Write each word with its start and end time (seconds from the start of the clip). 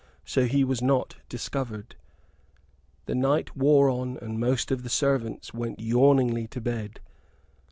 So 0.25 0.45
he 0.45 0.63
was 0.63 0.81
not 0.81 1.17
discovered. 1.29 1.95
The 3.05 3.13
night 3.13 3.55
wore 3.55 3.87
on 3.87 4.17
and 4.17 4.39
most 4.39 4.71
of 4.71 4.81
the 4.81 4.89
servants 4.89 5.53
went 5.53 5.79
yawningly 5.79 6.47
to 6.47 6.59
bed. 6.59 7.01